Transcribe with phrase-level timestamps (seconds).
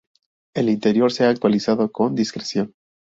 [0.55, 2.73] El interior se ha actualizado con discreción.